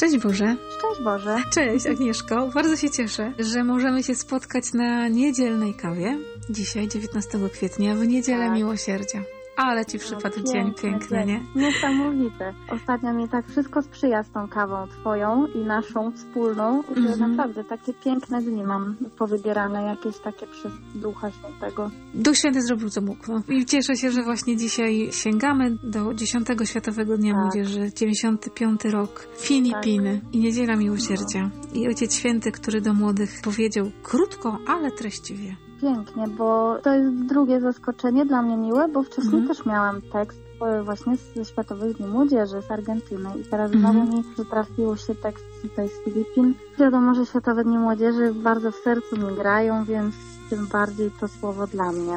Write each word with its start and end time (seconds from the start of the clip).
Szczęść 0.00 0.18
Boże. 0.18 0.56
Szczęść 0.78 1.00
Boże. 1.04 1.42
Cześć 1.54 1.86
Agnieszko. 1.86 2.48
Bardzo 2.54 2.76
się 2.76 2.90
cieszę, 2.90 3.32
że 3.38 3.64
możemy 3.64 4.02
się 4.02 4.14
spotkać 4.14 4.72
na 4.72 5.08
niedzielnej 5.08 5.74
kawie. 5.74 6.18
Dzisiaj, 6.50 6.88
19 6.88 7.38
kwietnia, 7.52 7.94
w 7.94 8.06
Niedzielę 8.06 8.44
tak. 8.44 8.54
Miłosierdzia. 8.54 9.22
Ale 9.60 9.86
ci 9.86 9.98
przypadł 9.98 10.36
no, 10.44 10.52
dzień 10.52 10.74
piękny, 10.82 11.26
nie? 11.26 11.40
Niesamowite. 11.56 12.54
Ostatnio 12.68 13.12
mi 13.12 13.28
tak 13.28 13.48
wszystko 13.48 13.82
sprzyja 13.82 14.22
z 14.22 14.30
tą 14.30 14.48
kawą 14.48 14.86
twoją 14.86 15.46
i 15.46 15.58
naszą 15.58 16.12
wspólną, 16.12 16.82
że 16.82 17.00
mm 17.00 17.12
-hmm. 17.12 17.20
naprawdę 17.20 17.64
takie 17.64 17.94
piękne 17.94 18.42
dni 18.42 18.64
mam 18.64 18.96
powybierane, 19.18 19.82
jakieś 19.82 20.18
takie 20.18 20.46
przez 20.46 20.72
Ducha 20.94 21.30
Świętego. 21.30 21.90
Duch 22.14 22.36
Święty 22.36 22.62
zrobił 22.62 22.90
co 22.90 23.00
mógł. 23.00 23.32
No. 23.32 23.42
I 23.48 23.66
cieszę 23.66 23.96
się, 23.96 24.10
że 24.10 24.22
właśnie 24.22 24.56
dzisiaj 24.56 25.08
sięgamy 25.12 25.76
do 25.82 26.14
10 26.14 26.48
Światowego 26.64 27.16
Dnia 27.16 27.32
tak. 27.32 27.42
Młodzieży, 27.42 27.90
95 27.96 28.84
rok, 28.84 29.28
Filipiny 29.38 30.20
tak. 30.24 30.34
i 30.34 30.38
Niedziela 30.38 30.76
Miłosierdzia. 30.76 31.40
No. 31.42 31.80
I 31.80 31.88
Ojciec 31.88 32.14
Święty, 32.14 32.52
który 32.52 32.80
do 32.80 32.94
młodych 32.94 33.30
powiedział 33.44 33.90
krótko, 34.02 34.58
ale 34.66 34.90
treściwie 34.90 35.69
pięknie, 35.80 36.28
bo 36.28 36.78
to 36.82 36.94
jest 36.94 37.14
drugie 37.14 37.60
zaskoczenie 37.60 38.26
dla 38.26 38.42
mnie 38.42 38.56
miłe, 38.56 38.88
bo 38.88 39.02
wcześniej 39.02 39.34
mm 39.34 39.48
też 39.48 39.66
miałam 39.66 40.02
tekst 40.02 40.38
e, 40.62 40.82
właśnie 40.82 41.16
ze 41.36 41.44
Światowych 41.44 41.96
Dni 41.96 42.06
Młodzieży 42.06 42.62
z 42.62 42.70
Argentyny 42.70 43.30
i 43.40 43.44
teraz 43.44 43.72
mm 43.72 43.80
znowu 43.80 44.16
mi 44.16 44.24
trafił 44.50 44.96
się 44.96 45.14
tekst 45.14 45.44
tutaj 45.62 45.88
z 45.88 46.04
Filipin. 46.04 46.54
Wiadomo, 46.78 47.14
że 47.14 47.26
Światowe 47.26 47.64
Dni 47.64 47.78
Młodzieży 47.78 48.34
bardzo 48.34 48.70
w 48.72 48.76
sercu 48.76 49.16
mi 49.16 49.36
grają, 49.36 49.84
więc 49.84 50.14
tym 50.50 50.66
bardziej 50.66 51.10
to 51.20 51.28
słowo 51.28 51.66
dla 51.66 51.92
mnie. 51.92 52.16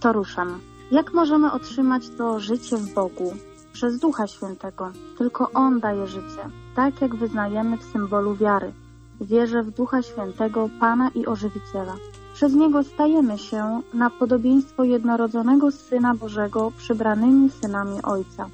To 0.00 0.12
ruszam. 0.12 0.60
Jak 0.90 1.14
możemy 1.14 1.52
otrzymać 1.52 2.08
to 2.18 2.40
życie 2.40 2.76
w 2.76 2.94
Bogu? 2.94 3.34
Przez 3.72 3.98
Ducha 3.98 4.26
Świętego. 4.26 4.90
Tylko 5.18 5.50
On 5.54 5.80
daje 5.80 6.06
życie, 6.06 6.42
tak 6.76 7.00
jak 7.00 7.16
wyznajemy 7.16 7.76
w 7.76 7.82
symbolu 7.82 8.34
wiary. 8.34 8.72
Wierzę 9.20 9.62
w 9.62 9.70
Ducha 9.70 10.02
Świętego, 10.02 10.68
Pana 10.80 11.10
i 11.14 11.26
Ożywiciela. 11.26 11.94
Przez 12.34 12.54
Niego 12.54 12.82
stajemy 12.82 13.38
się 13.38 13.80
na 13.94 14.10
podobieństwo 14.10 14.84
jednorodzonego 14.84 15.70
Syna 15.70 16.14
Bożego 16.14 16.72
przybranymi 16.76 17.50
synami 17.50 18.02
Ojca. 18.02 18.48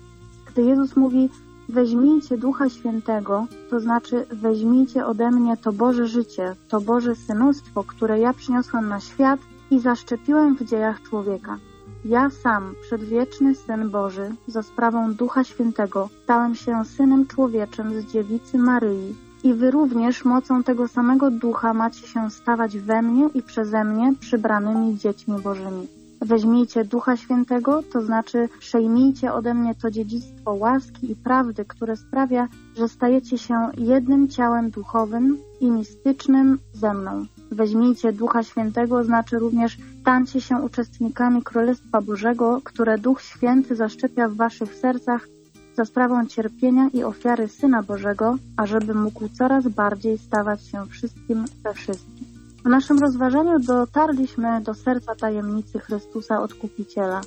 Gdy 0.46 0.62
Jezus 0.62 0.96
mówi 0.96 1.28
weźmijcie 1.68 2.38
Ducha 2.38 2.68
Świętego, 2.68 3.46
to 3.70 3.80
znaczy 3.80 4.26
weźmijcie 4.30 5.06
ode 5.06 5.30
mnie 5.30 5.56
to 5.56 5.72
Boże 5.72 6.06
życie, 6.06 6.56
to 6.68 6.80
Boże 6.80 7.16
synostwo, 7.16 7.84
które 7.84 8.18
ja 8.18 8.32
przyniosłem 8.32 8.88
na 8.88 9.00
świat 9.00 9.40
i 9.70 9.80
zaszczepiłem 9.80 10.56
w 10.56 10.64
dziejach 10.64 11.02
człowieka. 11.02 11.58
Ja 12.04 12.30
sam, 12.30 12.74
przedwieczny 12.82 13.54
Syn 13.54 13.90
Boży, 13.90 14.34
za 14.46 14.62
sprawą 14.62 15.14
Ducha 15.14 15.44
Świętego, 15.44 16.08
stałem 16.24 16.54
się 16.54 16.84
Synem 16.84 17.26
Człowieczym 17.26 18.00
z 18.00 18.12
dziewicy 18.12 18.58
Maryi, 18.58 19.14
i 19.44 19.54
wy 19.54 19.70
również 19.70 20.24
mocą 20.24 20.62
tego 20.62 20.88
samego 20.88 21.30
ducha 21.30 21.74
macie 21.74 22.06
się 22.06 22.30
stawać 22.30 22.78
we 22.78 23.02
mnie 23.02 23.28
i 23.34 23.42
przeze 23.42 23.84
mnie 23.84 24.14
przybranymi 24.20 24.98
dziećmi 24.98 25.40
Bożymi. 25.40 25.86
Weźmijcie 26.20 26.84
Ducha 26.84 27.16
Świętego, 27.16 27.82
to 27.92 28.02
znaczy 28.02 28.48
przejmijcie 28.58 29.32
ode 29.32 29.54
mnie 29.54 29.74
to 29.74 29.90
dziedzictwo 29.90 30.54
łaski 30.54 31.10
i 31.10 31.16
prawdy, 31.16 31.64
które 31.64 31.96
sprawia, 31.96 32.48
że 32.76 32.88
stajecie 32.88 33.38
się 33.38 33.70
jednym 33.78 34.28
ciałem 34.28 34.70
duchowym 34.70 35.38
i 35.60 35.70
mistycznym 35.70 36.58
ze 36.72 36.94
mną. 36.94 37.26
Weźmijcie 37.50 38.12
Ducha 38.12 38.42
Świętego, 38.42 39.04
znaczy 39.04 39.38
również 39.38 39.78
stańcie 40.00 40.40
się 40.40 40.56
uczestnikami 40.56 41.42
Królestwa 41.42 42.00
Bożego, 42.00 42.60
które 42.64 42.98
Duch 42.98 43.22
Święty 43.22 43.76
zaszczepia 43.76 44.28
w 44.28 44.36
waszych 44.36 44.74
sercach 44.74 45.28
za 45.76 45.84
sprawą 45.84 46.26
cierpienia 46.26 46.88
i 46.92 47.04
ofiary 47.04 47.48
Syna 47.48 47.82
Bożego, 47.82 48.36
ażeby 48.56 48.94
mógł 48.94 49.28
coraz 49.28 49.68
bardziej 49.68 50.18
stawać 50.18 50.66
się 50.66 50.86
wszystkim 50.86 51.44
we 51.64 51.74
wszystkim. 51.74 52.26
W 52.64 52.68
naszym 52.68 52.98
rozważaniu 52.98 53.58
dotarliśmy 53.58 54.60
do 54.60 54.74
serca 54.74 55.14
tajemnicy 55.14 55.78
Chrystusa 55.78 56.42
Odkupiciela. 56.42 57.20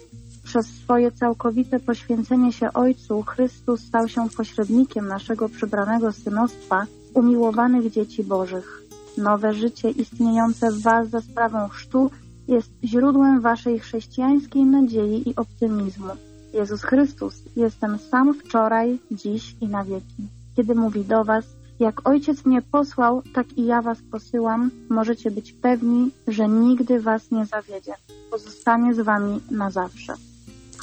Przez 0.44 0.66
swoje 0.66 1.12
całkowite 1.12 1.80
poświęcenie 1.80 2.54
się 2.54 2.74
Ojcu, 2.74 3.22
Chrystus 3.22 3.82
stał 3.82 4.08
się 4.08 4.30
pośrednikiem 4.38 5.08
naszego 5.08 5.50
przybranego 5.50 6.12
synostwa, 6.12 6.86
umiłowanych 7.14 7.92
dzieci 7.92 8.24
Bożych. 8.24 8.82
Nowe 9.18 9.54
życie 9.54 9.90
istniejące 9.90 10.72
w 10.72 10.82
Was 10.82 11.10
za 11.10 11.22
sprawą 11.22 11.68
chrztu 11.68 12.12
jest 12.48 12.72
źródłem 12.84 13.42
Waszej 13.42 13.80
chrześcijańskiej 13.80 14.66
nadziei 14.66 15.30
i 15.30 15.36
optymizmu. 15.36 16.14
Jezus 16.54 16.82
Chrystus, 16.82 17.44
jestem 17.56 18.00
sam 18.12 18.34
wczoraj, 18.34 19.00
dziś 19.12 19.56
i 19.62 19.68
na 19.68 19.84
wieki. 19.84 20.28
Kiedy 20.56 20.76
mówi 20.76 21.06
do 21.06 21.24
Was, 21.24 21.46
jak 21.80 22.08
Ojciec 22.10 22.46
mnie 22.46 22.62
posłał, 22.62 23.22
tak 23.34 23.58
i 23.58 23.66
ja 23.66 23.82
Was 23.82 23.98
posyłam, 24.12 24.72
możecie 24.90 25.32
być 25.32 25.54
pewni, 25.54 26.12
że 26.28 26.48
nigdy 26.48 27.00
Was 27.00 27.32
nie 27.32 27.46
zawiedzie. 27.46 27.94
Pozostanie 28.32 28.94
z 28.94 29.00
Wami 29.00 29.42
na 29.52 29.72
zawsze. 29.72 30.14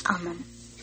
Amen. 0.05 0.35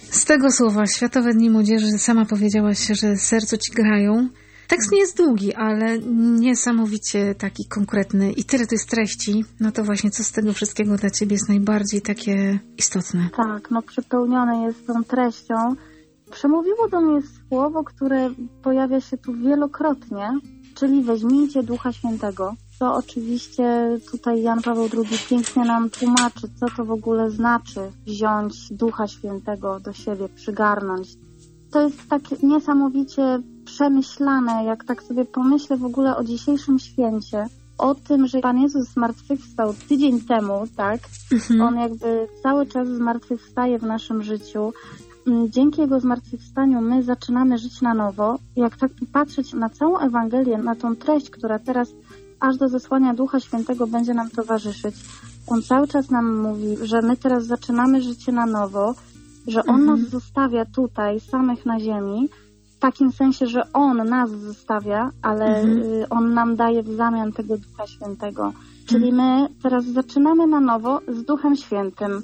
Z 0.10 0.26
tego 0.26 0.52
słowa 0.52 0.86
Światowe 0.86 1.34
Dni 1.34 1.50
Młodzieży 1.50 1.88
sama 1.98 2.26
powiedziałaś, 2.26 2.88
że 2.88 3.18
sercu 3.18 3.58
Ci 3.58 3.72
grają. 3.72 4.30
Tekst 4.68 4.92
nie 4.92 5.00
jest 5.00 5.18
długi, 5.18 5.54
ale 5.54 6.00
niesamowicie 6.40 7.36
taki 7.36 7.66
konkretny 7.66 8.32
i 8.32 8.44
tyle 8.44 8.68
to 8.68 8.76
jest 8.76 8.90
treści, 8.90 9.46
no 9.60 9.72
to 9.72 9.84
właśnie 9.84 10.12
co 10.12 10.24
z 10.24 10.32
tego 10.32 10.54
wszystkiego 10.54 10.98
dla 10.98 11.10
Ciebie 11.10 11.34
jest 11.34 11.50
najbardziej 11.50 12.02
takie 12.02 12.60
istotne? 12.78 13.30
Tak, 13.36 13.72
no 13.72 13.82
przepełnione 13.82 14.64
jest 14.64 14.88
tą 14.88 15.04
treścią. 15.04 15.56
Przemówiło 16.32 16.90
do 16.90 17.02
mnie 17.02 17.22
słowo, 17.22 17.84
które 17.84 18.30
pojawia 18.64 19.02
się 19.02 19.18
tu 19.18 19.34
wielokrotnie, 19.34 20.40
czyli 20.76 21.04
weźmijcie 21.04 21.64
Ducha 21.64 21.94
Świętego. 21.94 22.54
To 22.80 22.96
oczywiście 22.96 23.98
tutaj 24.12 24.42
Jan 24.42 24.62
Paweł 24.62 24.90
II 24.94 25.20
pięknie 25.30 25.66
nam 25.66 25.90
tłumaczy, 25.90 26.48
co 26.60 26.66
to 26.78 26.86
w 26.86 26.92
ogóle 26.92 27.32
znaczy 27.32 27.80
wziąć 28.06 28.74
Ducha 28.74 29.08
Świętego 29.08 29.80
do 29.80 29.94
siebie, 29.94 30.30
przygarnąć. 30.36 31.08
To 31.72 31.82
jest 31.82 32.10
tak 32.10 32.22
niesamowicie 32.44 33.40
przemyślane, 33.66 34.66
jak 34.66 34.84
tak 34.84 35.04
sobie 35.04 35.26
pomyślę 35.26 35.78
w 35.78 35.86
ogóle 35.86 36.18
o 36.18 36.24
dzisiejszym 36.24 36.80
święcie, 36.80 37.46
o 37.78 37.96
tym, 37.96 38.28
że 38.28 38.40
Pan 38.40 38.60
Jezus 38.60 38.88
zmartwychwstał 38.88 39.74
tydzień 39.90 40.22
temu, 40.22 40.64
tak? 40.78 41.00
Mhm. 41.32 41.62
On 41.62 41.76
jakby 41.76 42.28
cały 42.44 42.66
czas 42.66 42.88
zmartwychwstaje 42.88 43.80
w 43.80 43.84
naszym 43.84 44.24
życiu. 44.24 44.74
Mm, 45.28 45.52
dzięki 45.52 45.82
Jego 45.82 46.00
zmartwychwstaniu 46.00 46.82
my 46.82 47.04
zaczynamy 47.04 47.58
żyć 47.58 47.82
na 47.82 47.94
nowo. 47.94 48.40
Jak 48.56 48.78
tak 48.78 48.92
patrzeć 49.14 49.54
na 49.54 49.70
całą 49.70 49.98
Ewangelię, 49.98 50.58
na 50.58 50.76
tą 50.76 50.96
treść, 50.96 51.30
która 51.30 51.60
teraz 51.60 51.90
aż 52.40 52.58
do 52.58 52.70
zesłania 52.70 53.14
Ducha 53.14 53.40
Świętego 53.40 53.88
będzie 53.88 54.14
nam 54.14 54.30
towarzyszyć, 54.30 54.96
On 55.48 55.62
cały 55.62 55.88
czas 55.88 56.10
nam 56.10 56.38
mówi, 56.38 56.78
że 56.82 57.02
my 57.02 57.18
teraz 57.18 57.46
zaczynamy 57.46 58.02
życie 58.02 58.32
na 58.32 58.46
nowo, 58.46 58.96
że 59.48 59.64
On 59.64 59.80
mhm. 59.80 59.86
nas 59.86 60.10
zostawia 60.10 60.66
tutaj, 60.66 61.20
samych 61.20 61.66
na 61.66 61.80
ziemi, 61.80 62.30
w 62.78 62.80
takim 62.80 63.12
sensie, 63.12 63.48
że 63.48 63.74
On 63.74 63.98
nas 63.98 64.32
zostawia, 64.32 65.12
ale 65.22 65.46
mhm. 65.46 65.80
Y, 65.80 66.10
on 66.10 66.34
nam 66.34 66.56
daje 66.56 66.84
w 66.84 66.96
zamian 66.96 67.32
tego 67.32 67.58
Ducha 67.58 67.88
Świętego. 67.88 68.54
Czyli 68.86 69.10
mhm. 69.10 69.42
my 69.42 69.50
teraz 69.64 69.86
zaczynamy 69.86 70.48
na 70.48 70.60
nowo 70.60 71.02
z 71.08 71.24
Duchem 71.24 71.56
Świętym. 71.56 72.22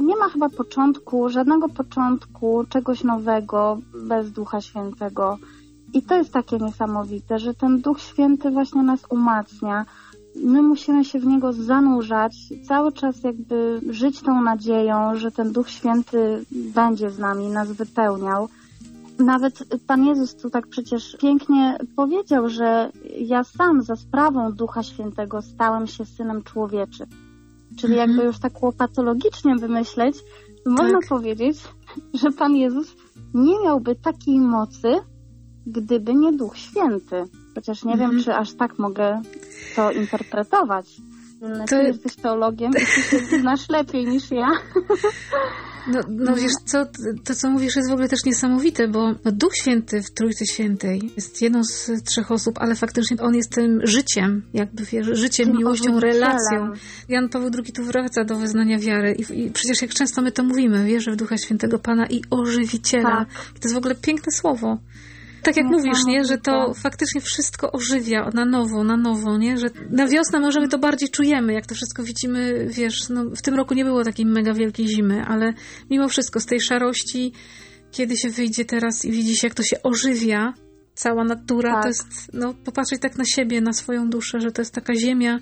Nie 0.00 0.16
ma 0.16 0.28
chyba 0.28 0.48
początku, 0.48 1.28
żadnego 1.28 1.68
początku, 1.68 2.64
czegoś 2.68 3.04
nowego 3.04 3.78
bez 4.08 4.32
Ducha 4.32 4.60
Świętego. 4.60 5.38
I 5.94 6.02
to 6.02 6.14
jest 6.14 6.32
takie 6.32 6.58
niesamowite, 6.58 7.38
że 7.38 7.54
ten 7.54 7.80
Duch 7.80 8.00
Święty 8.00 8.50
właśnie 8.50 8.82
nas 8.82 9.00
umacnia. 9.10 9.86
My 10.42 10.62
musimy 10.62 11.04
się 11.04 11.18
w 11.18 11.26
niego 11.26 11.52
zanurzać, 11.52 12.36
cały 12.68 12.92
czas 12.92 13.22
jakby 13.22 13.80
żyć 13.90 14.20
tą 14.20 14.42
nadzieją, 14.42 15.16
że 15.16 15.30
ten 15.30 15.52
Duch 15.52 15.70
Święty 15.70 16.44
będzie 16.50 17.10
z 17.10 17.18
nami, 17.18 17.48
nas 17.48 17.72
wypełniał. 17.72 18.48
Nawet 19.18 19.64
Pan 19.86 20.04
Jezus 20.04 20.36
tu 20.36 20.50
tak 20.50 20.66
przecież 20.66 21.16
pięknie 21.20 21.78
powiedział, 21.96 22.48
że 22.48 22.90
ja 23.18 23.44
sam 23.44 23.82
za 23.82 23.96
sprawą 23.96 24.52
Ducha 24.52 24.82
Świętego 24.82 25.42
stałem 25.42 25.86
się 25.86 26.04
synem 26.04 26.42
człowieczy. 26.42 27.06
Czyli 27.76 27.92
mhm. 27.92 28.10
jakby 28.10 28.24
już 28.24 28.38
tak 28.38 28.62
łopatologicznie 28.62 29.56
wymyśleć, 29.56 30.16
można 30.66 31.00
tak. 31.00 31.08
powiedzieć, 31.08 31.58
że 32.14 32.32
Pan 32.32 32.56
Jezus 32.56 32.96
nie 33.34 33.60
miałby 33.64 33.94
takiej 33.94 34.40
mocy, 34.40 34.94
gdyby 35.66 36.14
nie 36.14 36.32
Duch 36.32 36.56
Święty. 36.56 37.24
Chociaż 37.56 37.84
nie 37.84 37.96
wiem, 37.96 38.04
mhm. 38.04 38.24
czy 38.24 38.34
aż 38.34 38.52
tak 38.52 38.78
mogę 38.78 39.22
to 39.76 39.92
interpretować. 39.92 40.86
To... 41.40 41.64
Ty 41.68 41.76
jesteś 41.76 42.16
teologiem 42.16 42.70
i 42.70 42.74
ty 42.74 43.02
się 43.02 43.18
znasz 43.40 43.68
lepiej 43.68 44.06
niż 44.06 44.30
ja. 44.30 44.48
No, 45.92 46.00
no 46.08 46.34
wiesz 46.34 46.52
co, 46.64 46.86
to 47.24 47.34
co 47.34 47.50
mówisz 47.50 47.76
jest 47.76 47.90
w 47.90 47.92
ogóle 47.92 48.08
też 48.08 48.24
niesamowite, 48.24 48.88
bo 48.88 49.14
Duch 49.24 49.56
Święty 49.56 50.02
w 50.02 50.10
Trójcy 50.10 50.46
Świętej 50.46 51.10
jest 51.16 51.42
jedną 51.42 51.64
z 51.64 51.90
trzech 52.04 52.30
osób, 52.30 52.58
ale 52.58 52.74
faktycznie 52.74 53.16
on 53.20 53.34
jest 53.34 53.52
tym 53.52 53.80
życiem, 53.84 54.42
jakby 54.54 54.84
wiesz, 54.84 55.06
życiem, 55.12 55.46
tym 55.46 55.56
miłością, 55.56 56.00
relacją. 56.00 56.72
Jan 57.08 57.28
Paweł 57.28 57.50
II 57.54 57.72
tu 57.72 57.84
wraca 57.84 58.24
do 58.24 58.36
wyznania 58.36 58.78
wiary 58.78 59.16
i, 59.18 59.40
i, 59.40 59.50
przecież 59.50 59.82
jak 59.82 59.90
często 59.90 60.22
my 60.22 60.32
to 60.32 60.42
mówimy, 60.42 60.84
wierzę 60.84 61.12
w 61.12 61.16
Ducha 61.16 61.38
Świętego 61.38 61.78
Pana 61.78 62.06
i 62.06 62.22
ożywiciela. 62.30 63.16
Tak. 63.16 63.28
I 63.56 63.60
to 63.60 63.68
jest 63.68 63.74
w 63.74 63.78
ogóle 63.78 63.94
piękne 63.94 64.32
słowo. 64.32 64.78
Tak 65.46 65.56
jak 65.56 65.66
mówisz, 65.66 66.04
nie, 66.06 66.24
że 66.24 66.38
to 66.38 66.74
faktycznie 66.74 67.20
wszystko 67.20 67.72
ożywia 67.72 68.30
na 68.34 68.44
nowo, 68.44 68.84
na 68.84 68.96
nowo, 68.96 69.38
nie, 69.38 69.58
że 69.58 69.66
na 69.90 70.06
wiosnę 70.06 70.40
może 70.40 70.60
my 70.60 70.68
to 70.68 70.78
bardziej 70.78 71.08
czujemy, 71.08 71.52
jak 71.52 71.66
to 71.66 71.74
wszystko 71.74 72.02
widzimy, 72.02 72.66
wiesz, 72.70 73.08
no, 73.08 73.24
w 73.24 73.42
tym 73.42 73.54
roku 73.54 73.74
nie 73.74 73.84
było 73.84 74.04
takiej 74.04 74.26
mega 74.26 74.54
wielkiej 74.54 74.88
zimy, 74.88 75.24
ale 75.24 75.52
mimo 75.90 76.08
wszystko 76.08 76.40
z 76.40 76.46
tej 76.46 76.60
szarości, 76.60 77.32
kiedy 77.90 78.16
się 78.16 78.30
wyjdzie 78.30 78.64
teraz 78.64 79.04
i 79.04 79.12
widzi 79.12 79.36
się, 79.36 79.46
jak 79.46 79.54
to 79.54 79.62
się 79.62 79.82
ożywia, 79.82 80.54
cała 80.94 81.24
natura, 81.24 81.72
tak. 81.72 81.82
to 81.82 81.88
jest, 81.88 82.06
no, 82.32 82.54
popatrzeć 82.54 83.00
tak 83.00 83.16
na 83.18 83.24
siebie, 83.24 83.60
na 83.60 83.72
swoją 83.72 84.10
duszę, 84.10 84.40
że 84.40 84.52
to 84.52 84.62
jest 84.62 84.74
taka 84.74 84.94
ziemia, 84.94 85.38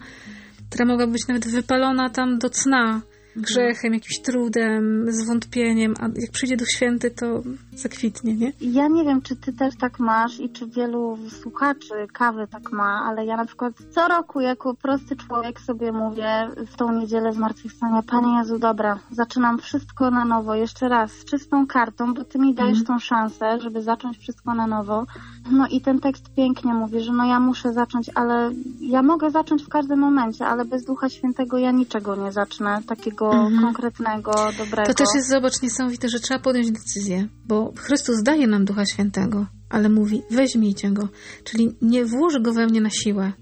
która 0.71 0.85
mogła 0.85 1.07
być 1.07 1.27
nawet 1.29 1.49
wypalona 1.49 2.11
tam 2.11 2.39
do 2.39 2.51
cna, 2.51 3.03
grzechem, 3.37 3.95
jakimś 3.95 4.21
trudem, 4.21 5.13
zwątpieniem, 5.13 5.95
a 6.01 6.03
jak 6.03 6.31
przyjdzie 6.33 6.57
Duch 6.57 6.71
Święty, 6.71 7.11
to 7.11 7.43
zakwitnie, 7.77 8.35
nie? 8.35 8.53
Ja 8.61 8.89
nie 8.89 9.05
wiem, 9.05 9.23
czy 9.23 9.37
ty 9.37 9.53
też 9.53 9.77
tak 9.77 9.99
masz 9.99 10.41
i 10.41 10.51
czy 10.51 10.67
wielu 10.67 11.19
słuchaczy 11.43 11.95
kawy 12.13 12.47
tak 12.51 12.73
ma, 12.73 13.05
ale 13.07 13.27
ja 13.27 13.37
na 13.37 13.45
przykład 13.45 13.73
co 13.91 14.09
roku 14.09 14.41
jako 14.41 14.75
prosty 14.75 15.17
człowiek 15.17 15.61
sobie 15.61 15.93
mówię 15.93 16.49
w 16.67 16.77
tą 16.77 17.01
niedzielę 17.01 17.33
zmartwychwstania, 17.33 18.03
Panie 18.03 18.39
Jezu, 18.39 18.59
dobra, 18.59 18.99
zaczynam 19.11 19.59
wszystko 19.59 20.11
na 20.11 20.25
nowo, 20.25 20.55
jeszcze 20.55 20.89
raz, 20.89 21.13
z 21.13 21.25
czystą 21.25 21.67
kartą, 21.67 22.15
bo 22.15 22.25
ty 22.25 22.39
mi 22.39 22.55
dajesz 22.55 22.79
mm. 22.79 22.87
tą 22.87 22.99
szansę, 22.99 23.61
żeby 23.61 23.83
zacząć 23.83 24.19
wszystko 24.19 24.55
na 24.55 24.67
nowo. 24.67 25.07
No 25.51 25.67
i 25.71 25.81
ten 25.81 26.01
tekst 26.01 26.35
pięknie 26.35 26.75
mówi, 26.75 27.01
że 27.01 27.13
no 27.13 27.25
ja 27.25 27.41
muszę 27.41 27.73
zacząć, 27.73 28.11
ale 28.15 28.51
ja 28.81 29.03
mogę 29.03 29.31
zacząć 29.31 29.63
w 29.63 29.69
każdym 29.69 29.99
momencie, 29.99 30.47
ale 30.47 30.65
bez 30.65 30.85
Ducha 30.85 31.09
Świętego 31.09 31.59
ja 31.59 31.71
niczego 31.71 32.17
nie 32.17 32.33
zacznę 32.33 32.81
takiego 32.87 33.24
mm. 33.33 33.61
konkretnego, 33.61 34.33
dobrego. 34.59 34.89
To 34.89 34.95
też 34.95 35.09
jest, 35.15 35.29
zobacz, 35.29 35.63
niesamowite, 35.63 36.09
że 36.09 36.21
trzeba 36.21 36.41
podjąć 36.41 36.71
decyzję, 36.71 37.29
bo 37.47 37.73
Chrystus 37.77 38.23
daje 38.23 38.47
nam 38.47 38.65
Ducha 38.65 38.87
Świętego, 38.87 39.47
ale 39.71 39.89
mówi, 39.89 40.23
weźmijcie 40.31 40.91
Go. 40.91 41.09
Czyli 41.45 41.77
nie 41.83 42.05
włoży 42.05 42.41
Go 42.41 42.53
we 42.53 42.67
mnie 42.67 42.81
na 42.81 42.91
siłę, 42.91 43.33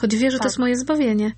choć 0.00 0.16
wie, 0.16 0.30
że 0.30 0.38
tak. 0.38 0.42
to 0.42 0.48
jest 0.48 0.58
moje 0.58 0.76
zbawienie, 0.76 1.32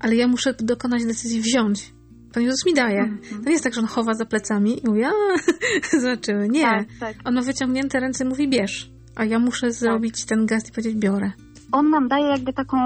ale 0.00 0.16
ja 0.16 0.28
muszę 0.28 0.54
dokonać 0.54 1.04
decyzji 1.04 1.40
wziąć. 1.40 1.92
Pan 2.32 2.42
Jezus 2.42 2.66
mi 2.66 2.74
daje. 2.74 3.02
-hmm. 3.02 3.42
To 3.42 3.46
nie 3.46 3.52
jest 3.52 3.64
tak, 3.64 3.74
że 3.74 3.80
on 3.80 3.86
chowa 3.86 4.14
za 4.14 4.24
plecami 4.24 4.78
i 4.84 4.88
mówi, 4.88 5.04
a, 5.04 5.10
zobaczymy. 6.00 6.48
Nie. 6.48 6.64
Tak, 6.64 6.86
tak. 7.00 7.16
On 7.24 7.34
ma 7.34 7.42
wyciągnięte 7.42 8.00
ręce 8.00 8.24
i 8.24 8.28
mówi, 8.28 8.48
bierz. 8.48 8.90
A 9.16 9.24
ja 9.24 9.38
muszę 9.38 9.66
tak. 9.66 9.72
zrobić 9.72 10.24
ten 10.24 10.46
gest 10.46 10.68
i 10.68 10.72
powiedzieć, 10.72 10.94
biorę. 10.94 11.32
On 11.72 11.90
nam 11.90 12.08
daje 12.08 12.26
jakby 12.26 12.52
taką, 12.52 12.76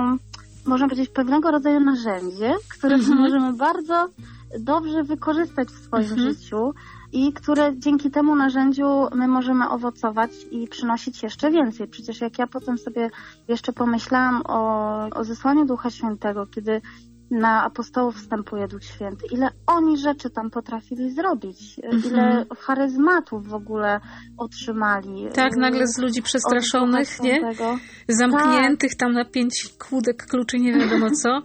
można 0.67 0.89
powiedzieć, 0.89 1.11
pewnego 1.11 1.51
rodzaju 1.51 1.81
narzędzie, 1.81 2.55
które 2.69 2.95
mm 2.95 3.07
-hmm. 3.07 3.21
możemy 3.25 3.53
bardzo 3.53 4.09
dobrze 4.59 5.03
wykorzystać 5.03 5.69
w 5.69 5.85
swoim 5.85 6.11
mhm. 6.11 6.33
życiu 6.33 6.75
i 7.13 7.33
które 7.33 7.73
dzięki 7.77 8.11
temu 8.11 8.37
narzędziu 8.37 8.87
my 9.15 9.29
możemy 9.29 9.69
owocować 9.69 10.31
i 10.51 10.69
przynosić 10.69 11.23
jeszcze 11.23 11.51
więcej. 11.51 11.89
Przecież 11.89 12.21
jak 12.21 12.39
ja 12.39 12.47
potem 12.47 12.79
sobie 12.79 13.11
jeszcze 13.49 13.73
pomyślałam 13.73 14.43
o, 14.45 15.09
o 15.15 15.25
zesłaniu 15.25 15.65
Ducha 15.65 15.91
Świętego, 15.91 16.47
kiedy 16.47 16.81
na 17.33 17.65
apostołów 17.65 18.17
wstępuje 18.17 18.69
Duch 18.69 18.85
Święty, 18.85 19.27
ile 19.31 19.49
oni 19.67 19.99
rzeczy 19.99 20.31
tam 20.31 20.51
potrafili 20.51 21.11
zrobić, 21.11 21.81
mhm. 21.83 22.03
ile 22.05 22.47
charyzmatów 22.59 23.49
w 23.49 23.55
ogóle 23.55 24.01
otrzymali. 24.39 25.29
Tak, 25.35 25.57
nagle 25.57 25.87
z 25.87 25.99
ludzi 25.99 26.23
przestraszonych, 26.23 27.21
nie? 27.23 27.41
Zamkniętych 28.09 28.91
tak. 28.91 28.99
tam 28.99 29.13
na 29.13 29.25
pięć 29.25 29.75
kłódek 29.79 30.27
kluczy, 30.27 30.59
nie 30.59 30.73
wiadomo 30.73 31.11
co. 31.11 31.43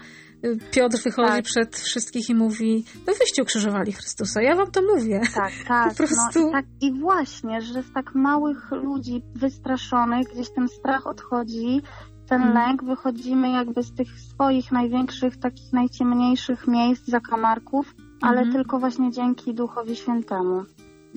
Piotr 0.71 0.97
wychodzi 1.03 1.29
tak. 1.29 1.45
przed 1.45 1.75
wszystkich 1.75 2.29
i 2.29 2.35
mówi, 2.35 2.85
no 3.07 3.13
wyście 3.19 3.41
ukrzyżowali 3.43 3.91
Chrystusa, 3.91 4.41
ja 4.41 4.55
wam 4.55 4.71
to 4.71 4.81
mówię. 4.95 5.21
Tak, 5.35 5.51
tak. 5.67 5.89
Po 5.89 5.95
prostu... 5.95 6.41
No, 6.41 6.49
i, 6.49 6.51
tak 6.51 6.65
I 6.81 6.99
właśnie, 6.99 7.61
że 7.61 7.83
z 7.83 7.93
tak 7.93 8.15
małych 8.15 8.71
ludzi 8.71 9.23
wystraszonych 9.35 10.27
gdzieś 10.33 10.49
ten 10.49 10.67
strach 10.67 11.07
odchodzi, 11.07 11.81
ten 12.27 12.41
hmm. 12.41 12.67
lęk, 12.67 12.83
wychodzimy 12.83 13.49
jakby 13.51 13.83
z 13.83 13.95
tych 13.95 14.19
swoich 14.19 14.71
największych, 14.71 15.37
takich 15.37 15.73
najciemniejszych 15.73 16.67
miejsc, 16.67 17.07
zakamarków, 17.07 17.95
ale 18.21 18.37
hmm. 18.37 18.53
tylko 18.53 18.79
właśnie 18.79 19.11
dzięki 19.11 19.53
Duchowi 19.53 19.95
Świętemu. 19.95 20.65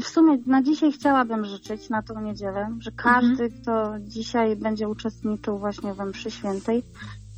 W 0.03 0.09
sumie 0.09 0.39
na 0.47 0.63
dzisiaj 0.63 0.93
chciałabym 0.93 1.45
życzyć, 1.45 1.91
na 1.91 2.03
tą 2.03 2.21
niedzielę, 2.21 2.77
że 2.79 2.93
każdy, 2.93 3.45
mhm. 3.45 3.51
kto 3.51 3.93
dzisiaj 4.01 4.57
będzie 4.57 4.89
uczestniczył 4.89 5.59
właśnie 5.59 5.95
we 5.95 6.05
mszy 6.05 6.31
świętej, 6.31 6.83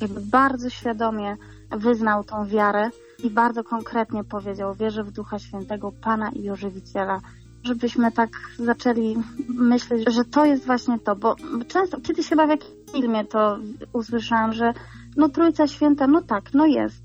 jakby 0.01 0.21
bardzo 0.21 0.69
świadomie 0.69 1.37
wyznał 1.71 2.23
tą 2.23 2.47
wiarę 2.47 2.89
i 3.23 3.29
bardzo 3.29 3.63
konkretnie 3.63 4.23
powiedział, 4.23 4.75
wierzę 4.75 5.03
w 5.03 5.11
Ducha 5.11 5.39
Świętego, 5.39 5.91
Pana 6.01 6.29
i 6.29 6.49
Ożywiciela, 6.49 7.19
żebyśmy 7.63 8.11
tak 8.11 8.29
zaczęli 8.59 9.17
myśleć, 9.49 10.13
że 10.13 10.25
to 10.25 10.45
jest 10.45 10.65
właśnie 10.65 10.99
to, 10.99 11.15
bo 11.15 11.35
często, 11.67 12.01
kiedyś 12.01 12.29
chyba 12.29 12.47
w 12.47 12.49
jakimś 12.49 12.91
filmie 12.91 13.25
to 13.25 13.57
usłyszałam, 13.93 14.53
że 14.53 14.73
no 15.17 15.29
Trójca 15.29 15.67
Święta, 15.67 16.07
no 16.07 16.21
tak, 16.21 16.53
no 16.53 16.65
jest. 16.65 17.03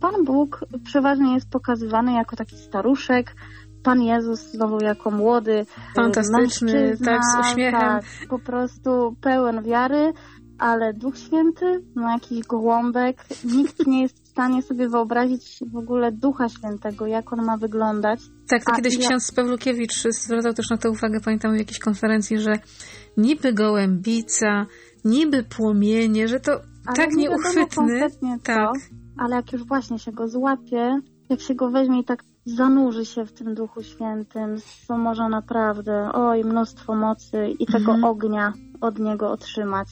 Pan 0.00 0.24
Bóg 0.24 0.64
przeważnie 0.84 1.34
jest 1.34 1.50
pokazywany 1.50 2.12
jako 2.12 2.36
taki 2.36 2.56
staruszek, 2.56 3.34
Pan 3.82 4.02
Jezus 4.02 4.40
znowu 4.40 4.80
jako 4.80 5.10
młody, 5.10 5.66
fantastyczny, 5.96 6.96
tak, 7.04 7.20
z 7.24 7.50
uśmiechem. 7.50 7.80
Tak, 7.80 8.04
po 8.28 8.38
prostu 8.38 9.16
pełen 9.20 9.62
wiary, 9.62 10.12
ale 10.58 10.94
Duch 10.94 11.18
Święty, 11.18 11.82
no 11.96 12.10
jakiś 12.12 12.46
gołąbek, 12.46 13.24
nikt 13.44 13.86
nie 13.86 14.02
jest 14.02 14.24
w 14.24 14.28
stanie 14.28 14.62
sobie 14.62 14.88
wyobrazić 14.88 15.58
w 15.72 15.76
ogóle 15.76 16.12
Ducha 16.12 16.48
Świętego, 16.48 17.06
jak 17.06 17.32
on 17.32 17.44
ma 17.44 17.56
wyglądać. 17.56 18.20
Tak, 18.48 18.64
to 18.64 18.72
A 18.72 18.76
kiedyś 18.76 18.98
ja... 18.98 19.08
ksiądz 19.08 19.32
Pawlukiewicz 19.32 20.02
zwracał 20.08 20.52
też 20.54 20.70
na 20.70 20.76
to 20.76 20.90
uwagę, 20.90 21.20
pamiętam 21.24 21.54
w 21.54 21.58
jakiejś 21.58 21.78
konferencji, 21.78 22.38
że 22.38 22.52
niby 23.16 23.52
gołębica, 23.52 24.66
niby 25.04 25.42
płomienie, 25.42 26.28
że 26.28 26.40
to 26.40 26.52
ale 26.86 26.96
tak 26.96 27.10
nie 27.14 27.28
nieuchwytny. 27.28 28.00
Tak. 28.42 28.68
ale 29.18 29.36
jak 29.36 29.52
już 29.52 29.64
właśnie 29.64 29.98
się 29.98 30.12
go 30.12 30.28
złapie, 30.28 31.00
jak 31.30 31.40
się 31.40 31.54
go 31.54 31.70
weźmie 31.70 32.00
i 32.00 32.04
tak 32.04 32.24
zanurzy 32.44 33.04
się 33.04 33.26
w 33.26 33.32
tym 33.32 33.54
Duchu 33.54 33.82
Świętym, 33.82 34.56
to 34.88 34.98
może 34.98 35.28
naprawdę, 35.28 36.12
oj, 36.12 36.44
mnóstwo 36.44 36.94
mocy 36.94 37.48
i 37.58 37.66
tego 37.66 37.92
mhm. 37.92 38.04
ognia 38.04 38.52
od 38.80 38.98
Niego 38.98 39.30
otrzymać. 39.30 39.88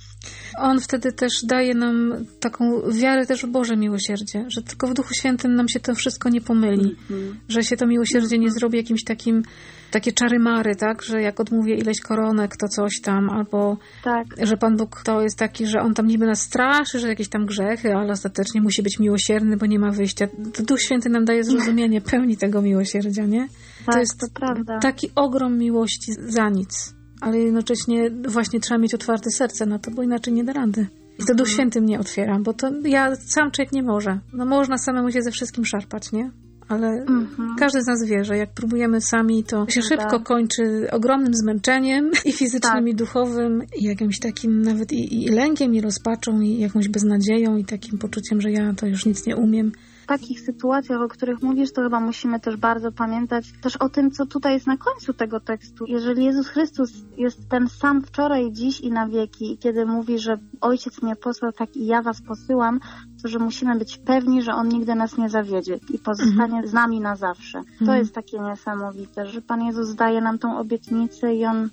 On 0.59 0.81
wtedy 0.81 1.13
też 1.13 1.33
daje 1.45 1.75
nam 1.75 2.13
taką 2.41 2.83
wiarę 2.93 3.27
też 3.27 3.43
w 3.43 3.49
Boże 3.49 3.77
miłosierdzie, 3.77 4.45
że 4.49 4.63
tylko 4.63 4.87
w 4.87 4.95
Duchu 4.95 5.15
Świętym 5.15 5.55
nam 5.55 5.69
się 5.69 5.81
to 5.81 5.95
wszystko 5.95 6.29
nie 6.29 6.41
pomyli, 6.41 6.97
mhm. 7.11 7.41
że 7.49 7.63
się 7.63 7.77
to 7.77 7.87
miłosierdzie 7.87 8.39
nie 8.39 8.51
zrobi 8.51 8.77
jakimś 8.79 9.05
takim, 9.05 9.43
takie 9.91 10.13
czary-mary, 10.13 10.77
tak, 10.77 11.03
że 11.03 11.23
jak 11.23 11.41
odmówię 11.41 11.75
ileś 11.75 12.01
koronek, 12.01 12.57
to 12.57 12.69
coś 12.69 13.01
tam, 13.01 13.31
albo 13.31 13.77
tak. 14.05 14.27
że 14.43 14.57
Pan 14.57 14.77
Bóg 14.77 15.03
to 15.05 15.23
jest 15.23 15.39
taki, 15.39 15.67
że 15.67 15.81
On 15.81 15.95
tam 15.95 16.07
niby 16.07 16.27
nas 16.27 16.41
straszy, 16.41 16.99
że 16.99 17.09
jakieś 17.09 17.29
tam 17.29 17.47
grzechy, 17.47 17.95
ale 17.95 18.13
ostatecznie 18.13 18.61
musi 18.61 18.83
być 18.83 18.99
miłosierny, 18.99 19.57
bo 19.57 19.67
nie 19.67 19.79
ma 19.79 19.91
wyjścia. 19.91 20.29
Duch 20.67 20.83
Święty 20.83 21.09
nam 21.09 21.25
daje 21.25 21.45
zrozumienie 21.45 22.01
pełni 22.01 22.37
tego 22.37 22.63
miłosierdzia, 22.63 23.25
nie? 23.25 23.49
Tak, 23.87 23.95
to 23.95 24.01
jest 24.01 24.21
to 24.21 24.27
prawda. 24.35 24.79
taki 24.79 25.11
ogrom 25.15 25.59
miłości 25.59 26.13
za 26.29 26.49
nic 26.49 26.98
ale 27.21 27.39
jednocześnie 27.39 28.11
właśnie 28.29 28.61
trzeba 28.61 28.79
mieć 28.79 28.95
otwarte 28.95 29.31
serce 29.31 29.67
na 29.67 29.79
to, 29.79 29.91
bo 29.91 30.03
inaczej 30.03 30.35
nie 30.35 30.45
da 30.45 30.53
rady. 30.53 30.87
I 31.19 31.25
to 31.25 31.35
Duch 31.35 31.49
mhm. 31.49 31.49
Święty 31.49 31.81
mnie 31.81 32.01
otwiera, 32.01 32.39
bo 32.39 32.53
to 32.53 32.71
ja 32.85 33.17
sam 33.17 33.51
człowiek 33.51 33.73
nie 33.73 33.83
może. 33.83 34.19
No 34.33 34.45
można 34.45 34.79
samemu 34.79 35.11
się 35.11 35.23
ze 35.23 35.31
wszystkim 35.31 35.65
szarpać, 35.65 36.13
nie? 36.13 36.31
Ale 36.69 36.89
mhm. 36.89 37.57
każdy 37.59 37.83
z 37.83 37.87
nas 37.87 38.05
wie, 38.05 38.25
że 38.25 38.37
jak 38.37 38.53
próbujemy 38.53 39.01
sami, 39.01 39.45
to 39.45 39.67
się 39.69 39.81
no 39.81 39.87
szybko 39.87 40.19
tak. 40.19 40.23
kończy 40.23 40.89
ogromnym 40.91 41.35
zmęczeniem 41.35 42.11
i 42.25 42.33
fizycznym, 42.33 42.85
tak. 42.85 42.87
i 42.87 42.95
duchowym, 42.95 43.63
i 43.77 43.85
jakimś 43.85 44.19
takim 44.19 44.63
nawet 44.63 44.93
i, 44.93 45.25
i 45.25 45.29
lękiem, 45.29 45.75
i 45.75 45.81
rozpaczą, 45.81 46.41
i 46.41 46.59
jakąś 46.59 46.89
beznadzieją, 46.89 47.57
i 47.57 47.65
takim 47.65 47.99
poczuciem, 47.99 48.41
że 48.41 48.51
ja 48.51 48.75
to 48.75 48.87
już 48.87 49.07
nic 49.07 49.27
nie 49.27 49.37
umiem 49.37 49.73
takich 50.09 50.41
sytuacjach, 50.41 51.01
o 51.01 51.09
których 51.09 51.43
mówisz, 51.43 51.73
to 51.73 51.83
chyba 51.83 52.01
musimy 52.01 52.41
też 52.41 52.57
bardzo 52.57 52.93
pamiętać 52.93 53.53
też 53.63 53.77
o 53.77 53.89
tym, 53.89 54.11
co 54.11 54.27
tutaj 54.27 54.55
jest 54.55 54.67
na 54.67 54.77
końcu 54.77 55.15
tego 55.15 55.41
tekstu. 55.41 55.85
Jeżeli 55.87 56.25
Jezus 56.25 56.49
Chrystus 56.49 56.93
jest 57.17 57.49
ten 57.49 57.69
sam 57.69 58.03
wczoraj, 58.03 58.53
dziś 58.53 58.81
i 58.81 58.91
na 58.91 59.09
wieki, 59.09 59.53
i 59.53 59.59
kiedy 59.59 59.87
mówi, 59.87 60.19
że 60.19 60.39
Ojciec 60.61 61.03
mnie 61.03 61.17
posłał, 61.17 61.53
tak 61.53 61.77
i 61.77 61.87
ja 61.87 62.03
was 62.03 62.23
posyłam, 62.23 62.81
to 63.23 63.29
że 63.29 63.39
musimy 63.39 63.79
być 63.79 63.99
pewni, 63.99 64.43
że 64.43 64.55
On 64.55 64.69
nigdy 64.69 64.95
nas 64.95 65.19
nie 65.19 65.29
zawiedzie 65.29 65.79
i 65.95 65.99
pozostanie 65.99 66.45
mhm. 66.45 66.69
z 66.69 66.73
nami 66.73 67.01
na 67.01 67.17
zawsze. 67.17 67.63
To 67.63 67.81
mhm. 67.81 67.99
jest 67.99 68.15
takie 68.15 68.39
niesamowite, 68.39 69.27
że 69.27 69.43
Pan 69.43 69.63
Jezus 69.63 69.95
daje 69.95 70.21
nam 70.21 70.39
tą 70.39 70.59
obietnicę 70.59 71.35
i 71.35 71.45
On 71.45 71.69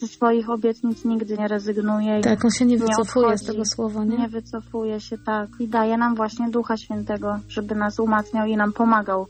ze 0.00 0.08
swoich 0.08 0.50
obietnic 0.50 1.04
nigdy 1.04 1.36
nie 1.38 1.48
rezygnuje. 1.48 2.20
Tak, 2.20 2.44
on 2.44 2.50
się 2.50 2.64
nie 2.64 2.78
wycofuje 2.78 3.30
nie 3.30 3.38
z 3.38 3.44
tego 3.44 3.64
słowa, 3.64 4.04
nie? 4.04 4.16
Nie 4.16 4.28
wycofuje 4.28 5.00
się, 5.00 5.18
tak. 5.18 5.48
I 5.60 5.68
daje 5.68 5.98
nam 5.98 6.14
właśnie 6.14 6.50
Ducha 6.50 6.76
Świętego, 6.76 7.38
żeby 7.48 7.74
nas 7.74 7.98
umacniał 7.98 8.46
i 8.46 8.56
nam 8.56 8.72
pomagał 8.72 9.26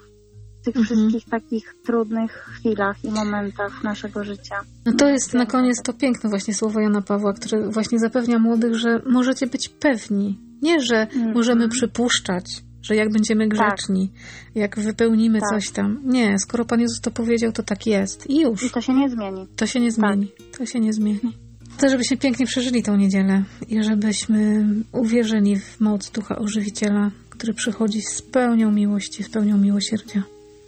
w 0.61 0.65
tych 0.65 0.77
mhm. 0.77 0.87
wszystkich 0.87 1.31
takich 1.31 1.75
trudnych 1.87 2.33
chwilach 2.33 3.05
i 3.05 3.11
momentach 3.11 3.85
naszego 3.85 4.25
życia. 4.25 4.61
No 4.87 4.93
to 4.93 5.09
jest 5.09 5.35
na 5.35 5.47
koniec 5.47 5.83
to 5.83 5.93
piękne 5.93 6.31
właśnie 6.31 6.55
słowo 6.55 6.81
Jana 6.81 7.03
Pawła, 7.03 7.33
które 7.33 7.69
właśnie 7.69 7.99
zapewnia 7.99 8.39
młodych, 8.39 8.75
że 8.75 9.03
możecie 9.07 9.47
być 9.47 9.69
pewni. 9.69 10.39
Nie, 10.63 10.81
że 10.81 10.97
mhm. 10.97 11.35
możemy 11.35 11.69
przypuszczać, 11.69 12.63
że 12.83 12.97
jak 12.97 13.13
będziemy 13.13 13.49
tak. 13.49 13.59
grzeczni, 13.59 14.09
tak. 14.09 14.57
jak 14.57 14.79
wypełnimy 14.79 15.41
tak. 15.41 15.49
coś 15.49 15.71
tam. 15.71 16.01
Nie, 16.05 16.39
skoro 16.39 16.65
Pan 16.65 16.81
Jezus 16.81 17.01
to 17.01 17.11
powiedział, 17.11 17.53
to 17.53 17.63
tak 17.63 17.87
jest. 17.87 18.31
I 18.31 18.41
już. 18.41 18.63
I 18.63 18.71
to 18.71 18.81
się 18.81 18.95
nie 18.95 19.09
zmieni. 19.09 19.47
To 19.57 19.67
się 19.67 19.81
nie 19.81 19.91
zmieni. 19.91 20.27
Tak. 20.27 20.59
To 20.59 20.67
się 20.67 20.81
nie 20.81 20.93
zmieni. 20.93 21.33
To, 21.81 21.89
żebyśmy 21.89 22.17
pięknie 22.17 22.47
przeżyli 22.47 22.83
tą 22.83 22.97
niedzielę 22.97 23.43
i 23.69 23.83
żebyśmy 23.83 24.67
uwierzyli 24.93 25.57
w 25.57 25.81
moc 25.81 26.11
Ducha 26.11 26.37
Ożywiciela, 26.37 27.11
który 27.31 27.55
przychodzi 27.55 28.03
z 28.03 28.23
pełnią 28.23 28.73
miłości, 28.73 29.23
z 29.23 29.31
pełnią 29.31 29.59
miłosierdzia. 29.59 30.23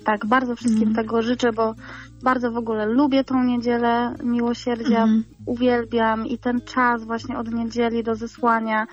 Tak, 0.04 0.26
bardzo 0.26 0.56
wszystkim 0.56 0.88
Mhm. 0.88 1.06
tego 1.06 1.22
życzę, 1.22 1.52
bo 1.52 1.74
bardzo 2.22 2.50
w 2.50 2.56
ogóle 2.56 2.86
lubię 2.86 3.24
tą 3.24 3.44
niedzielę 3.44 4.14
miłosierdzia, 4.24 5.02
Mhm. 5.02 5.24
uwielbiam 5.46 6.26
i 6.26 6.38
ten 6.38 6.60
czas 6.60 7.04
właśnie 7.04 7.38
od 7.38 7.54
niedzieli 7.54 8.02
do 8.02 8.14
zesłania, 8.14 8.86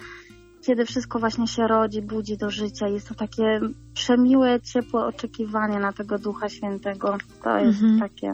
kiedy 0.62 0.86
wszystko 0.86 1.20
właśnie 1.20 1.48
się 1.48 1.68
rodzi, 1.68 2.02
budzi 2.02 2.38
do 2.38 2.50
życia. 2.52 2.88
Jest 2.88 3.08
to 3.10 3.16
takie 3.16 3.60
przemiłe, 3.94 4.60
ciepłe 4.62 5.06
oczekiwanie 5.06 5.80
na 5.80 5.94
tego 5.94 6.20
Ducha 6.20 6.50
Świętego. 6.50 7.18
To 7.44 7.58
jest 7.58 7.82
Mhm. 7.82 8.00
takie 8.00 8.34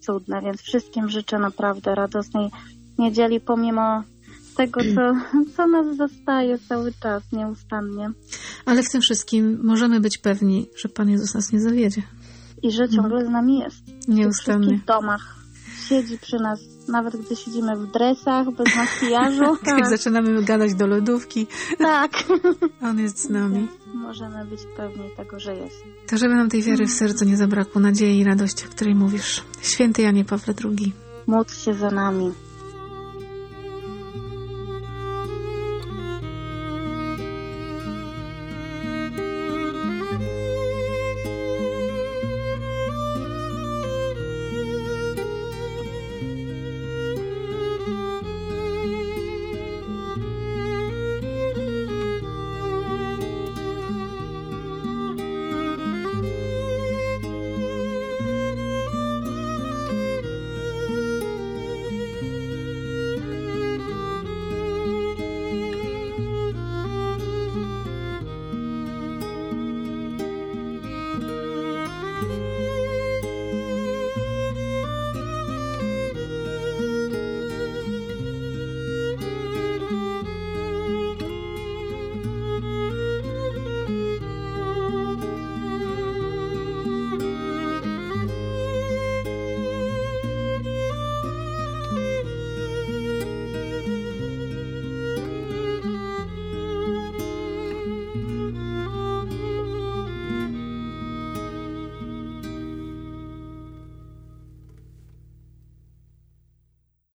cudne, 0.00 0.40
więc 0.42 0.60
wszystkim 0.60 1.08
życzę 1.08 1.38
naprawdę 1.38 1.94
radosnej 1.94 2.50
niedzieli, 2.98 3.40
pomimo 3.40 4.02
tego, 4.56 4.80
co, 4.94 5.00
co 5.56 5.66
nas 5.66 5.96
zostaje 5.96 6.58
cały 6.58 6.92
czas 7.02 7.22
nieustannie. 7.32 8.10
Ale 8.66 8.82
w 8.82 8.90
tym 8.92 9.00
wszystkim 9.00 9.60
możemy 9.62 10.00
być 10.00 10.18
pewni, 10.18 10.66
że 10.76 10.88
Pan 10.88 11.10
Jezus 11.10 11.34
nas 11.34 11.52
nie 11.52 11.60
zawiedzie. 11.60 12.02
I 12.62 12.70
że 12.72 12.88
ciągle 12.88 13.26
z 13.26 13.28
nami 13.28 13.58
jest. 13.58 13.84
w 14.04 14.08
Nieustannie. 14.08 14.66
wszystkich 14.66 14.84
domach. 14.86 15.36
Siedzi 15.88 16.18
przy 16.18 16.36
nas, 16.36 16.60
nawet 16.90 17.16
gdy 17.16 17.36
siedzimy 17.36 17.76
w 17.76 17.86
dresach, 17.86 18.50
bez 18.50 18.76
makijażu. 18.76 19.56
Jak 19.78 19.88
zaczynamy 19.88 20.42
gadać 20.42 20.74
do 20.74 20.86
lodówki, 20.86 21.46
tak. 21.78 22.10
On 22.88 22.98
jest 22.98 23.18
z 23.18 23.30
nami. 23.30 23.68
Możemy 23.94 24.44
być 24.44 24.60
pewni 24.76 25.10
tego, 25.16 25.40
że 25.40 25.56
jest. 25.56 25.84
To 26.08 26.18
żeby 26.18 26.34
nam 26.34 26.48
tej 26.48 26.62
wiary 26.62 26.86
w 26.86 26.90
sercu 26.90 27.24
nie 27.24 27.36
zabrakło, 27.36 27.80
nadziei 27.80 28.18
i 28.18 28.24
radości, 28.24 28.66
o 28.66 28.70
której 28.70 28.94
mówisz. 28.94 29.42
Święty 29.62 30.02
Janie 30.02 30.24
Pawle 30.24 30.54
II. 30.64 30.92
Módl 31.26 31.54
się 31.54 31.74
za 31.74 31.90
nami. 31.90 32.32